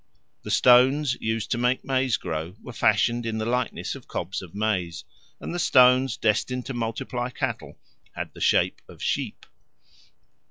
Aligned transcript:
The 0.41 0.49
stones 0.49 1.13
used 1.21 1.51
to 1.51 1.59
make 1.59 1.85
maize 1.85 2.17
grow 2.17 2.55
were 2.63 2.73
fashioned 2.73 3.23
in 3.23 3.37
the 3.37 3.45
likeness 3.45 3.93
of 3.93 4.07
cobs 4.07 4.41
of 4.41 4.55
maize, 4.55 5.05
and 5.39 5.53
the 5.53 5.59
stones 5.59 6.17
destined 6.17 6.65
to 6.65 6.73
multiply 6.73 7.29
cattle 7.29 7.77
had 8.13 8.33
the 8.33 8.41
shape 8.41 8.81
of 8.89 9.03
sheep. 9.03 9.45